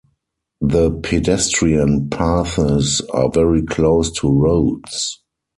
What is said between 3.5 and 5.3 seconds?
close to roads.